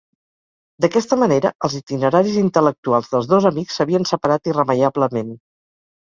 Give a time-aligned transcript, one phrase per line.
[0.85, 5.33] D'aquesta manera els itineraris intel·lectuals dels dos amics s'havien separat irremeiablement.